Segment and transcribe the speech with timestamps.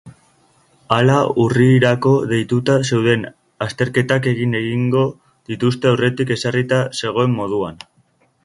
[0.95, 3.27] Hala, urrirako deituta zeuden
[3.67, 5.07] azterketak egin egingo
[5.53, 7.79] dituzte aurretik ezarrita zegoen moduan.